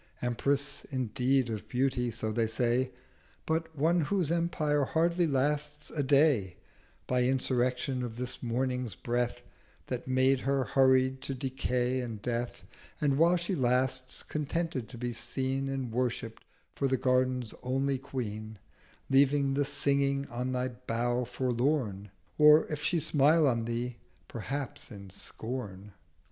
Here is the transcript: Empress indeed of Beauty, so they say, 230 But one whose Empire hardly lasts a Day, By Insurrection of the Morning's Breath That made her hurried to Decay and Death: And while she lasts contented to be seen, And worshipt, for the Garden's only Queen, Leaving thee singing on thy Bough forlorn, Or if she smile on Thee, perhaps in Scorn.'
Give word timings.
Empress 0.23 0.83
indeed 0.85 1.47
of 1.47 1.69
Beauty, 1.69 2.09
so 2.09 2.31
they 2.31 2.47
say, 2.47 2.85
230 3.45 3.45
But 3.45 3.77
one 3.77 4.01
whose 4.01 4.31
Empire 4.31 4.83
hardly 4.83 5.27
lasts 5.27 5.91
a 5.91 6.01
Day, 6.01 6.57
By 7.05 7.21
Insurrection 7.25 8.01
of 8.01 8.15
the 8.17 8.35
Morning's 8.41 8.95
Breath 8.95 9.43
That 9.85 10.07
made 10.07 10.39
her 10.39 10.63
hurried 10.63 11.21
to 11.21 11.35
Decay 11.35 12.01
and 12.01 12.19
Death: 12.19 12.63
And 12.99 13.19
while 13.19 13.35
she 13.37 13.53
lasts 13.53 14.23
contented 14.23 14.89
to 14.89 14.97
be 14.97 15.13
seen, 15.13 15.69
And 15.69 15.91
worshipt, 15.91 16.43
for 16.73 16.87
the 16.87 16.97
Garden's 16.97 17.53
only 17.61 17.99
Queen, 17.99 18.57
Leaving 19.07 19.53
thee 19.53 19.63
singing 19.63 20.27
on 20.31 20.51
thy 20.51 20.69
Bough 20.69 21.25
forlorn, 21.25 22.09
Or 22.39 22.65
if 22.73 22.81
she 22.81 22.99
smile 22.99 23.45
on 23.47 23.65
Thee, 23.65 23.97
perhaps 24.27 24.89
in 24.89 25.11
Scorn.' 25.11 25.91